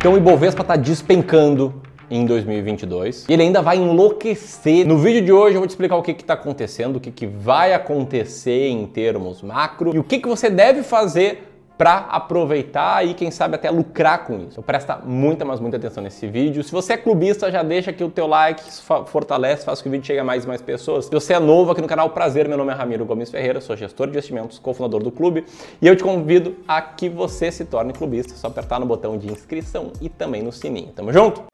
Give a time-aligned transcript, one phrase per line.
[0.00, 1.74] Então o Ibovespa está despencando
[2.10, 3.26] em 2022.
[3.28, 4.86] E ele ainda vai enlouquecer.
[4.86, 7.26] No vídeo de hoje eu vou te explicar o que está acontecendo, o que, que
[7.26, 11.49] vai acontecer em termos macro e o que, que você deve fazer
[11.80, 14.48] para aproveitar e quem sabe até lucrar com isso.
[14.50, 16.62] Então presta muita, mas muita atenção nesse vídeo.
[16.62, 19.88] Se você é clubista, já deixa aqui o teu like, isso fortalece, faz com que
[19.88, 21.06] o vídeo chegue a mais e mais pessoas.
[21.06, 23.74] Se você é novo aqui no canal, prazer, meu nome é Ramiro Gomes Ferreira, sou
[23.78, 25.46] gestor de investimentos, cofundador do clube,
[25.80, 29.16] e eu te convido a que você se torne clubista, é só apertar no botão
[29.16, 30.92] de inscrição e também no sininho.
[30.92, 31.44] Tamo junto?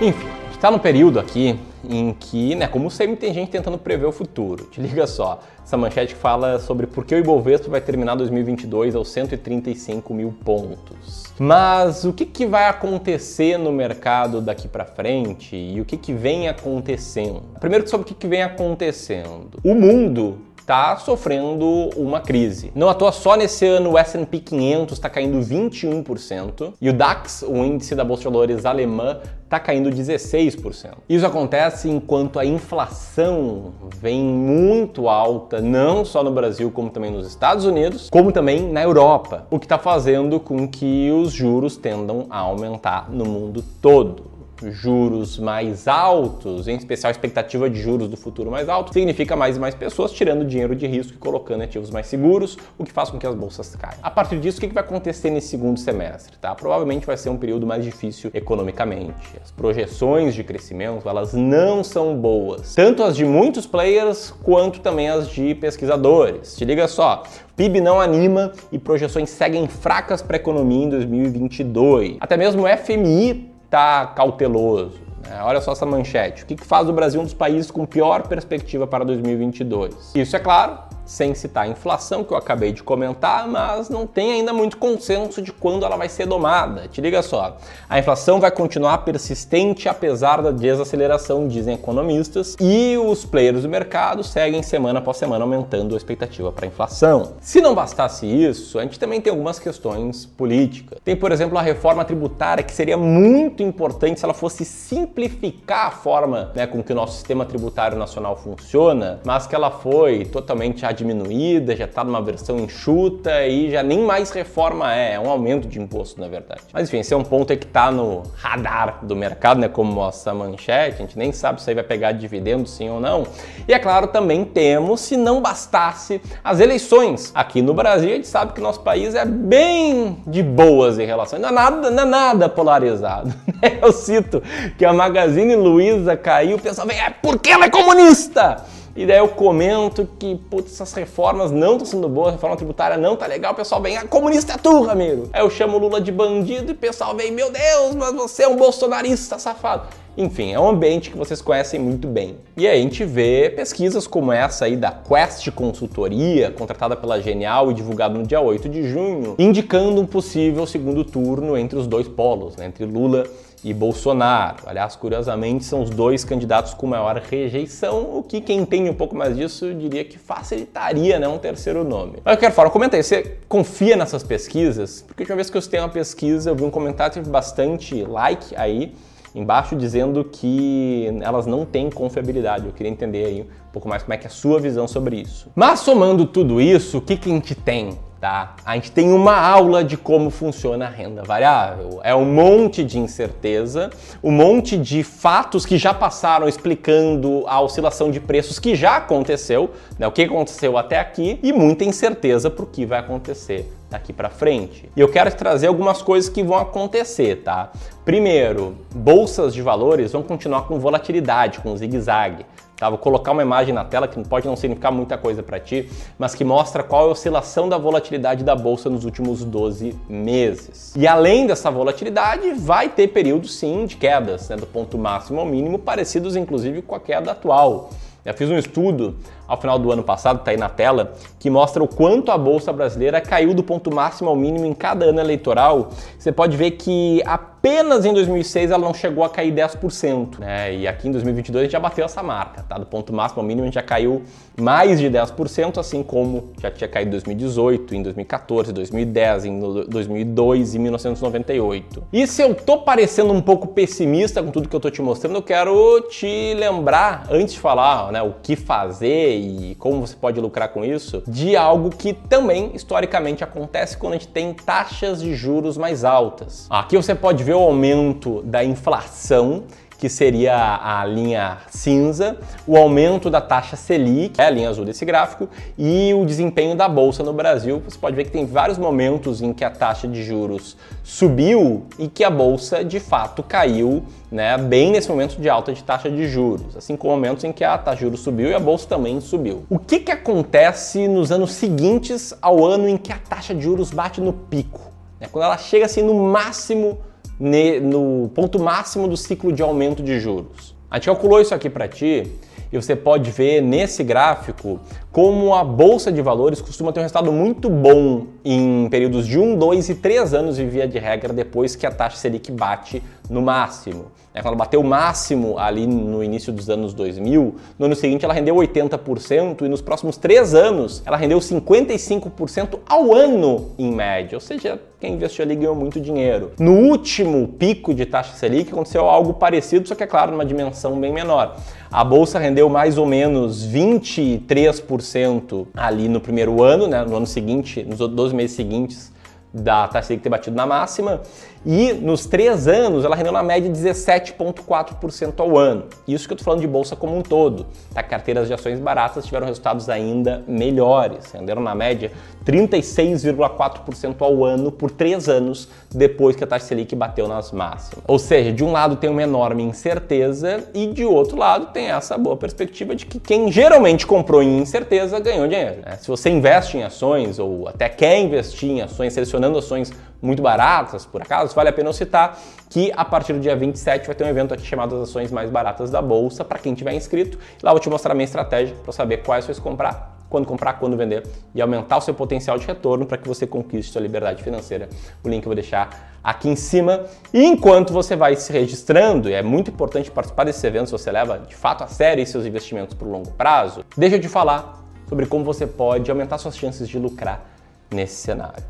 [0.00, 1.58] Enfim, está no período aqui
[1.88, 4.64] em que, né, como sempre, tem gente tentando prever o futuro.
[4.64, 9.08] Te liga só, essa manchete fala sobre por que o Ibovespa vai terminar 2022 aos
[9.10, 11.32] 135 mil pontos.
[11.38, 16.12] Mas o que, que vai acontecer no mercado daqui para frente e o que, que
[16.12, 17.42] vem acontecendo?
[17.60, 19.58] Primeiro sobre o que, que vem acontecendo.
[19.64, 20.38] O mundo
[20.70, 22.70] está sofrendo uma crise.
[22.76, 27.42] Não à toa, só nesse ano o S&P 500 está caindo 21% e o DAX,
[27.42, 30.90] o índice da Bolsa de Valores alemã, está caindo 16%.
[31.08, 37.26] Isso acontece enquanto a inflação vem muito alta, não só no Brasil, como também nos
[37.26, 42.26] Estados Unidos, como também na Europa, o que está fazendo com que os juros tendam
[42.30, 48.16] a aumentar no mundo todo juros mais altos, em especial a expectativa de juros do
[48.16, 51.90] futuro mais alto, significa mais e mais pessoas tirando dinheiro de risco e colocando ativos
[51.90, 53.98] mais seguros, o que faz com que as bolsas caiam.
[54.02, 56.36] A partir disso, o que vai acontecer nesse segundo semestre?
[56.38, 56.54] Tá?
[56.54, 59.38] Provavelmente vai ser um período mais difícil economicamente.
[59.42, 65.08] As projeções de crescimento elas não são boas, tanto as de muitos players quanto também
[65.08, 66.56] as de pesquisadores.
[66.56, 67.22] Te liga só,
[67.56, 72.16] PIB não anima e projeções seguem fracas para a economia em 2022.
[72.20, 74.98] Até mesmo o FMI está cauteloso.
[75.24, 75.40] Né?
[75.42, 76.42] Olha só essa manchete.
[76.42, 80.12] O que, que faz o Brasil um dos países com pior perspectiva para 2022?
[80.16, 84.32] Isso é claro, sem citar a inflação que eu acabei de comentar, mas não tem
[84.32, 86.88] ainda muito consenso de quando ela vai ser domada.
[86.88, 87.56] Te liga só,
[87.88, 94.22] a inflação vai continuar persistente apesar da desaceleração, dizem economistas, e os players do mercado
[94.22, 97.34] seguem semana após semana aumentando a expectativa para a inflação.
[97.40, 100.98] Se não bastasse isso, a gente também tem algumas questões políticas.
[101.04, 105.90] Tem, por exemplo, a reforma tributária que seria muito importante se ela fosse simplificar a
[105.90, 110.84] forma né, com que o nosso sistema tributário nacional funciona, mas que ela foi totalmente
[111.00, 115.66] diminuída, já está numa versão enxuta e já nem mais reforma é, é um aumento
[115.66, 116.60] de imposto, na verdade.
[116.72, 119.68] Mas enfim, esse é um ponto que está no radar do mercado, né?
[119.68, 123.00] Como mostra a manchete, a gente nem sabe se aí vai pegar dividendo sim ou
[123.00, 123.26] não.
[123.66, 127.32] E é claro, também temos, se não bastasse, as eleições.
[127.34, 131.38] Aqui no Brasil, a gente sabe que nosso país é bem de boas em relação,
[131.38, 133.32] não é nada, não é nada polarizado.
[133.80, 134.42] Eu cito
[134.76, 138.64] que a Magazine Luiza caiu, o pessoal vem, é porque ela é comunista!
[138.94, 142.96] E daí eu comento que, putz, essas reformas não estão sendo boas, a reforma tributária
[142.96, 145.28] não tá legal, o pessoal vem, ah, comunista é tu, Ramiro.
[145.32, 148.42] Aí eu chamo o Lula de bandido e o pessoal vem, meu Deus, mas você
[148.42, 149.88] é um bolsonarista safado.
[150.16, 152.36] Enfim, é um ambiente que vocês conhecem muito bem.
[152.56, 157.70] E aí a gente vê pesquisas como essa aí da Quest Consultoria, contratada pela Genial
[157.70, 162.08] e divulgada no dia 8 de junho, indicando um possível segundo turno entre os dois
[162.08, 164.64] polos, né, entre Lula e Bolsonaro.
[164.66, 169.14] Aliás, curiosamente, são os dois candidatos com maior rejeição, o que quem entende um pouco
[169.14, 172.18] mais disso diria que facilitaria né, um terceiro nome.
[172.24, 175.02] Mas eu quero falar, comenta aí, você confia nessas pesquisas?
[175.06, 178.02] Porque a última vez que eu citei uma pesquisa, eu vi um comentário, teve bastante
[178.04, 178.94] like aí,
[179.34, 182.66] embaixo dizendo que elas não têm confiabilidade.
[182.66, 185.20] Eu queria entender aí um pouco mais como é que é a sua visão sobre
[185.20, 185.50] isso.
[185.54, 187.98] Mas somando tudo isso, o que, que a gente tem?
[188.20, 188.54] Tá?
[188.66, 192.00] A gente tem uma aula de como funciona a renda variável.
[192.04, 193.88] É um monte de incerteza,
[194.22, 199.70] um monte de fatos que já passaram explicando a oscilação de preços que já aconteceu,
[199.98, 200.06] né?
[200.06, 204.28] o que aconteceu até aqui, e muita incerteza para o que vai acontecer daqui para
[204.28, 204.90] frente.
[204.94, 207.72] E eu quero trazer algumas coisas que vão acontecer, tá?
[208.04, 212.44] Primeiro, bolsas de valores vão continuar com volatilidade, com zigue-zague.
[212.80, 212.88] Tá?
[212.88, 215.86] Vou colocar uma imagem na tela que pode não significar muita coisa para ti,
[216.18, 220.96] mas que mostra qual é a oscilação da volatilidade da bolsa nos últimos 12 meses.
[220.96, 225.46] E além dessa volatilidade, vai ter períodos sim de quedas, né, do ponto máximo ao
[225.46, 227.90] mínimo, parecidos inclusive com a queda atual.
[228.24, 229.16] Eu fiz um estudo
[229.46, 232.72] ao final do ano passado, está aí na tela, que mostra o quanto a bolsa
[232.72, 235.90] brasileira caiu do ponto máximo ao mínimo em cada ano eleitoral.
[236.18, 237.22] Você pode ver que
[237.60, 240.74] apenas em 2006 ela não chegou a cair 10%, né?
[240.74, 242.78] E aqui em 2022 a gente já bateu essa marca, tá?
[242.78, 244.22] Do ponto máximo ao mínimo a gente já caiu
[244.58, 250.74] mais de 10%, assim como já tinha caído em 2018, em 2014, 2010, em 2002
[250.74, 252.02] e 1998.
[252.12, 255.36] E se eu tô parecendo um pouco pessimista com tudo que eu tô te mostrando,
[255.36, 260.40] eu quero te lembrar antes de falar, né, o que fazer e como você pode
[260.40, 265.34] lucrar com isso, de algo que também historicamente acontece quando a gente tem taxas de
[265.34, 266.66] juros mais altas.
[266.70, 269.64] Aqui você pode ver o aumento da inflação
[270.00, 275.04] que seria a linha cinza, o aumento da taxa Selic, é a linha azul desse
[275.04, 277.82] gráfico, e o desempenho da bolsa no Brasil.
[277.86, 280.74] Você pode ver que tem vários momentos em que a taxa de juros
[281.04, 285.84] subiu e que a bolsa de fato caiu, né, bem nesse momento de alta de
[285.84, 288.60] taxa de juros, assim como momentos em que a taxa de juros subiu e a
[288.60, 289.66] bolsa também subiu.
[289.68, 293.90] O que que acontece nos anos seguintes ao ano em que a taxa de juros
[293.90, 294.80] bate no pico?
[295.20, 296.98] É quando ela chega assim no máximo
[297.40, 300.76] no ponto máximo do ciclo de aumento de juros.
[300.90, 302.30] A gente calculou isso aqui para ti
[302.72, 304.78] e você pode ver nesse gráfico
[305.10, 309.56] como a bolsa de valores costuma ter um resultado muito bom em períodos de 1,
[309.56, 313.40] 2 e 3 anos e via de regra depois que a taxa Selic bate no
[313.40, 314.06] máximo.
[314.32, 318.24] É, quando ela bateu o máximo ali no início dos anos 2000, no ano seguinte
[318.24, 324.36] ela rendeu 80% e nos próximos 3 anos ela rendeu 55% ao ano em média,
[324.36, 326.52] ou seja, quem investiu ali ganhou muito dinheiro.
[326.60, 331.00] No último pico de taxa Selic aconteceu algo parecido, só que é claro, numa dimensão
[331.00, 331.56] bem menor.
[331.90, 337.82] A bolsa rendeu mais ou menos 23% ali no primeiro ano, né, no ano seguinte,
[337.82, 339.10] nos 12 meses seguintes
[339.52, 341.22] da taxa Selic ter batido na máxima,
[341.64, 345.84] e nos três anos ela rendeu na média 17,4% ao ano.
[346.08, 347.66] Isso que eu estou falando de bolsa como um todo.
[347.92, 348.02] Tá?
[348.02, 352.10] Carteiras de ações baratas tiveram resultados ainda melhores, renderam na média
[352.46, 358.02] 36,4% ao ano por três anos depois que a taxa Selic bateu nas máximas.
[358.06, 362.16] Ou seja, de um lado tem uma enorme incerteza e de outro lado tem essa
[362.16, 365.82] boa perspectiva de que quem geralmente comprou em incerteza ganhou dinheiro.
[365.84, 365.96] Né?
[366.00, 371.06] Se você investe em ações ou até quer investir em ações, selecionando ações muito baratas,
[371.06, 372.38] por acaso, vale a pena eu citar
[372.68, 375.50] que a partir do dia 27 vai ter um evento aqui chamado as ações mais
[375.50, 377.38] baratas da bolsa para quem tiver inscrito.
[377.62, 380.74] Lá eu vou te mostrar a minha estratégia para saber quais ações comprar, quando comprar,
[380.74, 384.42] quando vender e aumentar o seu potencial de retorno para que você conquiste sua liberdade
[384.42, 384.88] financeira.
[385.24, 387.06] O link eu vou deixar aqui em cima.
[387.32, 391.38] E enquanto você vai se registrando, e é muito importante participar desses eventos, você leva
[391.38, 395.26] de fato a sério seus investimentos para o longo prazo, deixa eu te falar sobre
[395.26, 397.44] como você pode aumentar suas chances de lucrar
[397.90, 398.62] nesse cenário.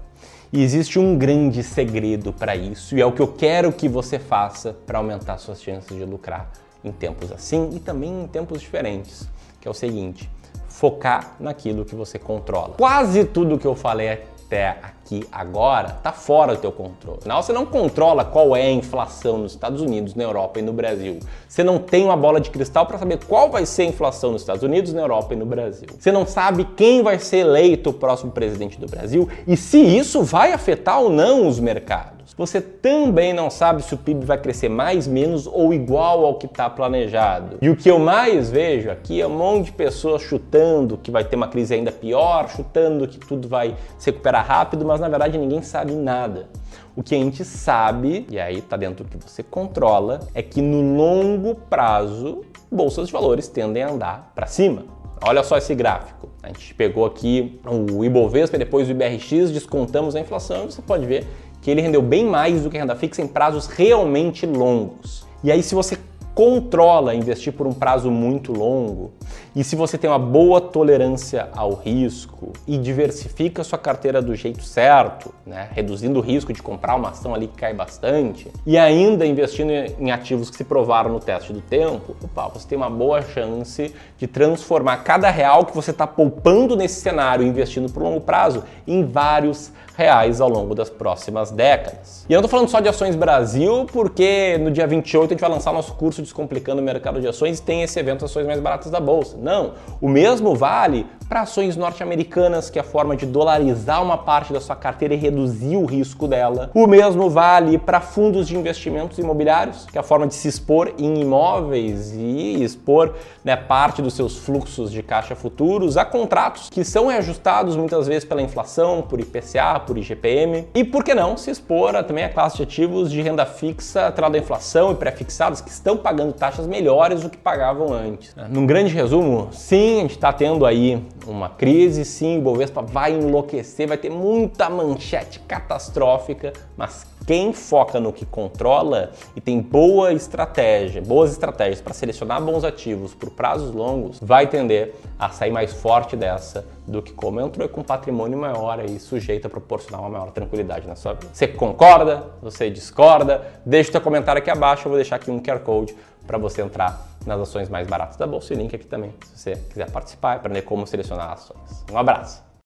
[0.53, 4.19] E existe um grande segredo para isso, e é o que eu quero que você
[4.19, 6.51] faça para aumentar suas chances de lucrar
[6.83, 9.29] em tempos assim e também em tempos diferentes,
[9.61, 10.29] que é o seguinte:
[10.67, 12.75] focar naquilo que você controla.
[12.77, 14.09] Quase tudo que eu falei
[14.51, 17.19] até aqui agora está fora do teu controle.
[17.21, 20.73] Afinal, você não controla qual é a inflação nos Estados Unidos, na Europa e no
[20.73, 21.21] Brasil.
[21.49, 24.43] Você não tem uma bola de cristal para saber qual vai ser a inflação nos
[24.43, 25.89] Estados Unidos, na Europa e no Brasil.
[25.97, 30.25] Você não sabe quem vai ser eleito o próximo presidente do Brasil e se isso
[30.25, 32.20] vai afetar ou não os mercados.
[32.41, 36.47] Você também não sabe se o PIB vai crescer mais, menos ou igual ao que
[36.47, 37.59] está planejado.
[37.61, 41.23] E o que eu mais vejo aqui é um monte de pessoas chutando que vai
[41.23, 45.37] ter uma crise ainda pior, chutando que tudo vai se recuperar rápido, mas na verdade
[45.37, 46.49] ninguém sabe nada.
[46.97, 50.63] O que a gente sabe, e aí está dentro do que você controla, é que
[50.63, 52.41] no longo prazo,
[52.73, 54.87] bolsas de valores tendem a andar para cima.
[55.23, 56.31] Olha só esse gráfico.
[56.43, 57.61] A gente pegou aqui
[57.93, 61.27] o Ibovespa, depois o IBRX, descontamos a inflação você pode ver
[61.61, 65.27] que ele rendeu bem mais do que renda fixa em prazos realmente longos.
[65.43, 65.99] E aí, se você
[66.35, 69.13] controla investir por um prazo muito longo
[69.55, 74.63] e se você tem uma boa tolerância ao risco e diversifica sua carteira do jeito
[74.63, 79.27] certo, né, reduzindo o risco de comprar uma ação ali que cai bastante e ainda
[79.27, 83.23] investindo em ativos que se provaram no teste do tempo, opa, você tem uma boa
[83.23, 88.65] chance de transformar cada real que você está poupando nesse cenário investindo por longo prazo
[88.87, 92.25] em vários reais ao longo das próximas décadas.
[92.27, 95.41] E eu não estou falando só de ações Brasil, porque no dia 28 a gente
[95.41, 98.61] vai lançar nosso curso Descomplicando o Mercado de Ações e tem esse evento Ações Mais
[98.61, 99.37] Baratas da Bolsa.
[99.41, 104.53] Não, o mesmo vale para ações norte-americanas, que é a forma de dolarizar uma parte
[104.53, 106.73] da sua carteira e reduzir o risco dela.
[106.75, 110.93] O mesmo vale para fundos de investimentos imobiliários, que é a forma de se expor
[110.99, 116.85] em imóveis e expor né, parte dos seus fluxos de caixa futuros a contratos que
[116.85, 120.67] são reajustados muitas vezes pela inflação, por IPCA, por IGPM.
[120.75, 124.09] E por que não se expor a, também a classe de ativos de renda fixa
[124.09, 128.35] atrelada à inflação e pré-fixados que estão pagando taxas melhores do que pagavam antes.
[128.49, 133.13] Num grande resumo, sim, a gente está tendo aí uma crise, sim, o Bovespa vai
[133.13, 140.13] enlouquecer, vai ter muita manchete catastrófica, mas quem foca no que controla e tem boa
[140.13, 145.73] estratégia, boas estratégias para selecionar bons ativos por prazos longos, vai tender a sair mais
[145.73, 150.31] forte dessa do que como entrou com patrimônio maior e sujeito a proporcionar uma maior
[150.33, 151.29] tranquilidade na sua vida.
[151.33, 152.25] Você concorda?
[152.43, 153.47] Você discorda?
[153.65, 155.95] Deixe seu comentário aqui abaixo, eu vou deixar aqui um QR Code
[156.27, 159.57] para você entrar nas ações mais baratas da bolsa e link aqui também, se você
[159.57, 161.85] quiser participar e aprender como selecionar ações.
[161.93, 162.50] Um abraço!